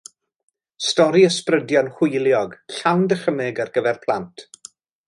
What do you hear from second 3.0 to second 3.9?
dychymyg ar